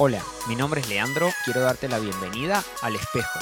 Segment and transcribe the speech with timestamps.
[0.00, 3.40] Hola, mi nombre es Leandro, quiero darte la bienvenida al espejo.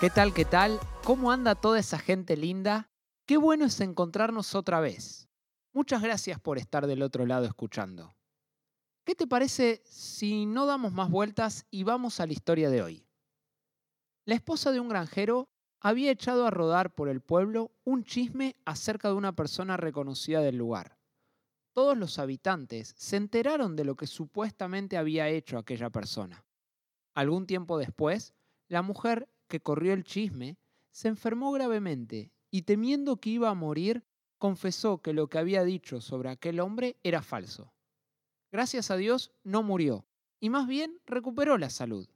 [0.00, 0.80] ¿Qué tal, qué tal?
[1.04, 2.90] ¿Cómo anda toda esa gente linda?
[3.24, 5.28] Qué bueno es encontrarnos otra vez.
[5.72, 8.16] Muchas gracias por estar del otro lado escuchando.
[9.04, 13.06] ¿Qué te parece si no damos más vueltas y vamos a la historia de hoy?
[14.24, 15.48] La esposa de un granjero
[15.80, 20.56] había echado a rodar por el pueblo un chisme acerca de una persona reconocida del
[20.56, 20.98] lugar.
[21.72, 26.44] Todos los habitantes se enteraron de lo que supuestamente había hecho aquella persona.
[27.14, 28.34] Algún tiempo después,
[28.68, 30.58] la mujer que corrió el chisme
[30.90, 34.04] se enfermó gravemente y temiendo que iba a morir,
[34.38, 37.72] confesó que lo que había dicho sobre aquel hombre era falso.
[38.50, 40.06] Gracias a Dios no murió
[40.40, 42.08] y más bien recuperó la salud.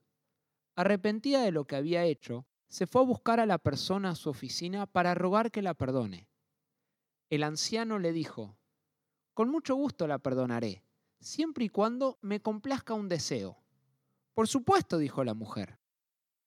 [0.75, 4.31] Arrepentida de lo que había hecho, se fue a buscar a la persona a su
[4.31, 6.27] oficina para rogar que la perdone.
[7.29, 8.57] El anciano le dijo,
[9.35, 10.83] Con mucho gusto la perdonaré,
[11.21, 13.63] siempre y cuando me complazca un deseo.
[14.33, 15.81] Por supuesto, dijo la mujer.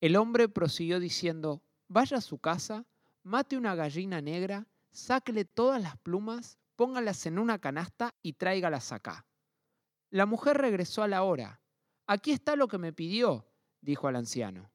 [0.02, 2.88] El hombre prosiguió diciendo, Vaya a su casa,
[3.22, 9.28] mate una gallina negra, sáquele todas las plumas, póngalas en una canasta y tráigalas acá.
[10.09, 11.61] La mujer regresó a la hora.
[12.07, 13.45] Aquí está lo que me pidió,
[13.80, 14.72] dijo al anciano.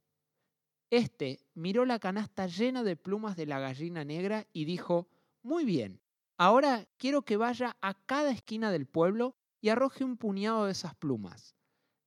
[0.91, 5.09] Este miró la canasta llena de plumas de la gallina negra y dijo,
[5.43, 6.01] Muy bien,
[6.37, 10.97] ahora quiero que vaya a cada esquina del pueblo y arroje un puñado de esas
[10.97, 11.55] plumas.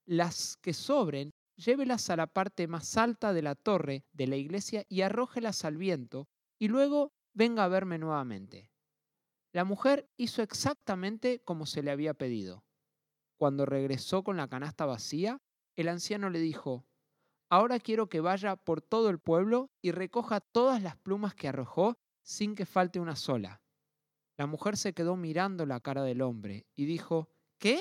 [0.05, 4.85] Las que sobren, llévelas a la parte más alta de la torre de la iglesia
[4.89, 6.27] y arrójelas al viento,
[6.59, 8.69] y luego venga a verme nuevamente.
[9.53, 12.65] La mujer hizo exactamente como se le había pedido.
[13.37, 15.41] Cuando regresó con la canasta vacía,
[15.75, 16.85] el anciano le dijo,
[17.53, 21.99] Ahora quiero que vaya por todo el pueblo y recoja todas las plumas que arrojó
[22.23, 23.61] sin que falte una sola.
[24.37, 27.79] La mujer se quedó mirando la cara del hombre y dijo, ¿Qué?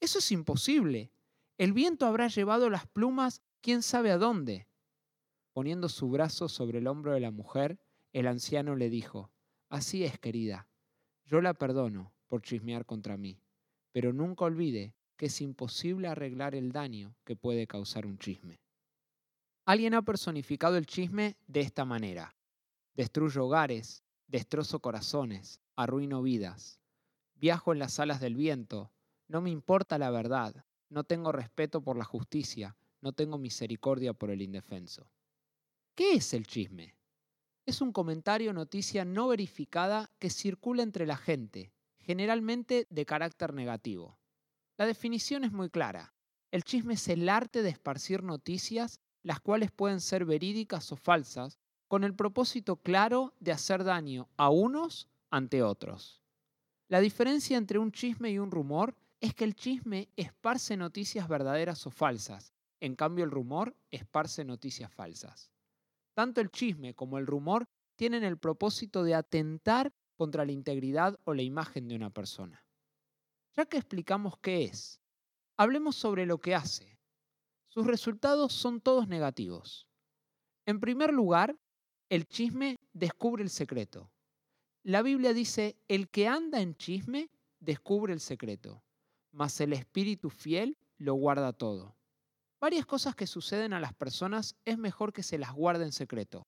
[0.00, 1.14] Eso es imposible.
[1.56, 4.68] El viento habrá llevado las plumas quién sabe a dónde.
[5.54, 7.78] Poniendo su brazo sobre el hombro de la mujer,
[8.12, 9.30] el anciano le dijo,
[9.70, 10.68] Así es, querida,
[11.24, 13.40] yo la perdono por chismear contra mí,
[13.92, 18.60] pero nunca olvide que es imposible arreglar el daño que puede causar un chisme.
[19.66, 22.36] Alguien ha personificado el chisme de esta manera.
[22.94, 26.78] Destruyo hogares, destrozo corazones, arruino vidas.
[27.34, 28.92] Viajo en las alas del viento,
[29.26, 34.30] no me importa la verdad, no tengo respeto por la justicia, no tengo misericordia por
[34.30, 35.10] el indefenso.
[35.96, 36.94] ¿Qué es el chisme?
[37.66, 43.52] Es un comentario o noticia no verificada que circula entre la gente, generalmente de carácter
[43.52, 44.16] negativo.
[44.76, 46.14] La definición es muy clara.
[46.52, 51.58] El chisme es el arte de esparcir noticias las cuales pueden ser verídicas o falsas,
[51.88, 56.22] con el propósito claro de hacer daño a unos ante otros.
[56.86, 61.84] La diferencia entre un chisme y un rumor es que el chisme esparce noticias verdaderas
[61.88, 65.50] o falsas, en cambio el rumor esparce noticias falsas.
[66.14, 67.66] Tanto el chisme como el rumor
[67.96, 72.64] tienen el propósito de atentar contra la integridad o la imagen de una persona.
[73.56, 75.00] Ya que explicamos qué es,
[75.56, 76.95] hablemos sobre lo que hace,
[77.76, 79.86] sus resultados son todos negativos.
[80.64, 81.58] En primer lugar,
[82.08, 84.10] el chisme descubre el secreto.
[84.82, 87.28] La Biblia dice, el que anda en chisme
[87.60, 88.82] descubre el secreto,
[89.30, 91.98] mas el espíritu fiel lo guarda todo.
[92.62, 96.46] Varias cosas que suceden a las personas es mejor que se las guarde en secreto,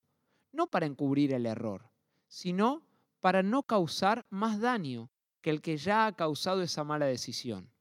[0.51, 1.91] no para encubrir el error,
[2.27, 2.87] sino
[3.19, 7.71] para no causar más daño que el que ya ha causado esa mala decisión.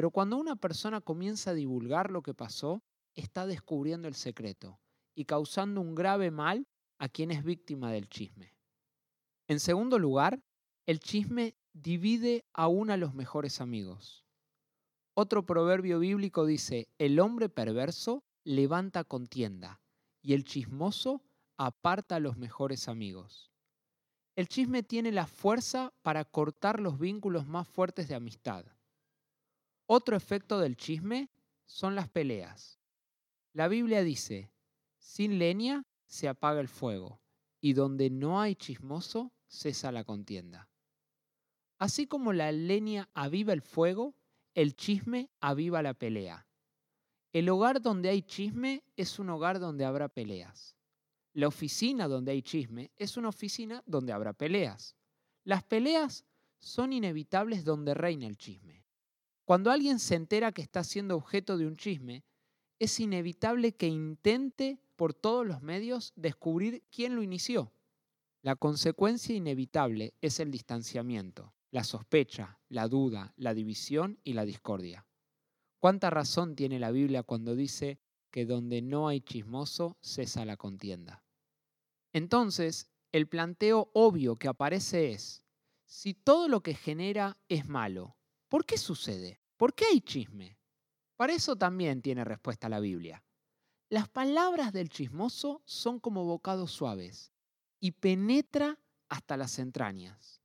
[0.00, 2.82] Pero cuando una persona comienza a divulgar lo que pasó,
[3.14, 4.80] está descubriendo el secreto
[5.14, 6.66] y causando un grave mal
[6.98, 8.54] a quien es víctima del chisme.
[9.46, 10.42] En segundo lugar,
[10.86, 14.24] el chisme divide aún a los mejores amigos.
[15.12, 19.82] Otro proverbio bíblico dice, el hombre perverso levanta contienda
[20.22, 21.20] y el chismoso
[21.58, 23.52] aparta a los mejores amigos.
[24.34, 28.64] El chisme tiene la fuerza para cortar los vínculos más fuertes de amistad.
[29.92, 31.30] Otro efecto del chisme
[31.66, 32.78] son las peleas.
[33.52, 34.52] La Biblia dice,
[35.00, 37.20] sin leña se apaga el fuego,
[37.60, 40.70] y donde no hay chismoso cesa la contienda.
[41.76, 44.14] Así como la leña aviva el fuego,
[44.54, 46.46] el chisme aviva la pelea.
[47.32, 50.76] El hogar donde hay chisme es un hogar donde habrá peleas.
[51.32, 54.94] La oficina donde hay chisme es una oficina donde habrá peleas.
[55.42, 56.24] Las peleas
[56.60, 58.79] son inevitables donde reina el chisme.
[59.50, 62.22] Cuando alguien se entera que está siendo objeto de un chisme,
[62.78, 67.72] es inevitable que intente por todos los medios descubrir quién lo inició.
[68.42, 75.04] La consecuencia inevitable es el distanciamiento, la sospecha, la duda, la división y la discordia.
[75.80, 77.98] ¿Cuánta razón tiene la Biblia cuando dice
[78.30, 81.24] que donde no hay chismoso cesa la contienda?
[82.12, 85.42] Entonces, el planteo obvio que aparece es,
[85.86, 88.16] si todo lo que genera es malo,
[88.50, 89.40] ¿por qué sucede?
[89.56, 90.58] ¿Por qué hay chisme?
[91.16, 93.24] Para eso también tiene respuesta la Biblia.
[93.88, 97.32] Las palabras del chismoso son como bocados suaves
[97.80, 100.42] y penetra hasta las entrañas.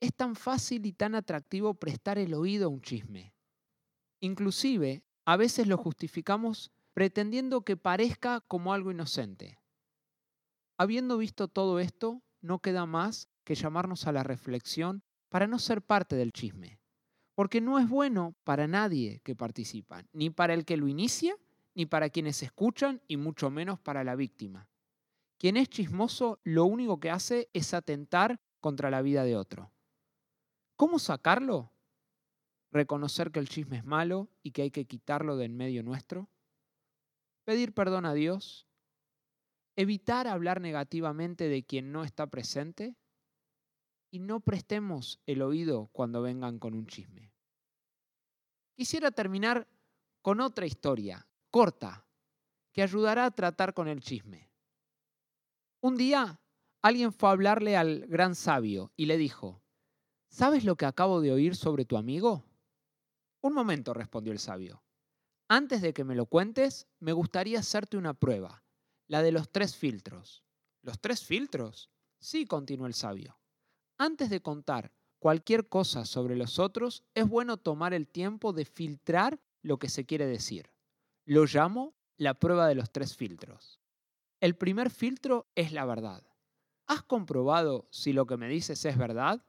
[0.00, 3.34] Es tan fácil y tan atractivo prestar el oído a un chisme.
[4.20, 9.58] Inclusive, a veces lo justificamos pretendiendo que parezca como algo inocente.
[10.78, 15.82] Habiendo visto todo esto, no queda más que llamarnos a la reflexión para no ser
[15.82, 16.78] parte del chisme,
[17.36, 21.36] porque no es bueno para nadie que participa, ni para el que lo inicia,
[21.74, 24.70] ni para quienes escuchan, y mucho menos para la víctima.
[25.36, 29.70] Quien es chismoso lo único que hace es atentar contra la vida de otro.
[30.76, 31.70] ¿Cómo sacarlo?
[32.72, 36.30] ¿Reconocer que el chisme es malo y que hay que quitarlo de en medio nuestro?
[37.44, 38.66] ¿Pedir perdón a Dios?
[39.76, 42.96] ¿Evitar hablar negativamente de quien no está presente?
[44.16, 47.34] Y no prestemos el oído cuando vengan con un chisme.
[48.74, 49.68] Quisiera terminar
[50.22, 52.06] con otra historia, corta,
[52.72, 54.50] que ayudará a tratar con el chisme.
[55.82, 56.40] Un día
[56.80, 59.62] alguien fue a hablarle al gran sabio y le dijo,
[60.30, 62.46] ¿sabes lo que acabo de oír sobre tu amigo?
[63.42, 64.82] Un momento, respondió el sabio.
[65.46, 68.64] Antes de que me lo cuentes, me gustaría hacerte una prueba,
[69.08, 70.42] la de los tres filtros.
[70.80, 71.90] ¿Los tres filtros?
[72.18, 73.38] Sí, continuó el sabio.
[73.98, 79.40] Antes de contar cualquier cosa sobre los otros, es bueno tomar el tiempo de filtrar
[79.62, 80.70] lo que se quiere decir.
[81.24, 83.80] Lo llamo la prueba de los tres filtros.
[84.40, 86.22] El primer filtro es la verdad.
[86.86, 89.44] ¿Has comprobado si lo que me dices es verdad?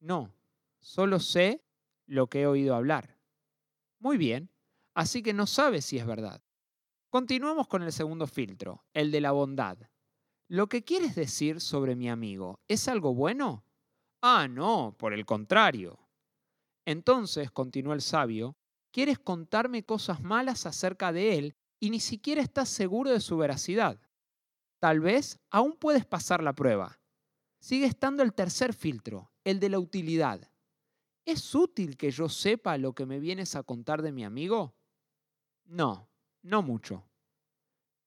[0.00, 0.32] No,
[0.80, 1.64] solo sé
[2.06, 3.18] lo que he oído hablar.
[3.98, 4.50] Muy bien,
[4.94, 6.42] así que no sabes si es verdad.
[7.08, 9.78] Continuamos con el segundo filtro, el de la bondad.
[10.48, 13.64] ¿Lo que quieres decir sobre mi amigo es algo bueno?
[14.22, 15.98] Ah, no, por el contrario.
[16.84, 18.56] Entonces, continuó el sabio,
[18.92, 24.00] quieres contarme cosas malas acerca de él y ni siquiera estás seguro de su veracidad.
[24.78, 27.00] Tal vez aún puedes pasar la prueba.
[27.58, 30.48] Sigue estando el tercer filtro, el de la utilidad.
[31.24, 34.76] ¿Es útil que yo sepa lo que me vienes a contar de mi amigo?
[35.64, 36.08] No,
[36.42, 37.04] no mucho.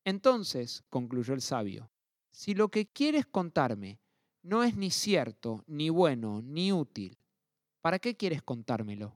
[0.06, 1.92] Entonces, concluyó el sabio,
[2.40, 4.00] si lo que quieres contarme
[4.44, 7.18] no es ni cierto, ni bueno, ni útil,
[7.82, 9.14] ¿para qué quieres contármelo?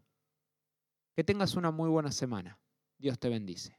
[1.16, 2.60] Que tengas una muy buena semana.
[2.98, 3.72] Dios te bendice.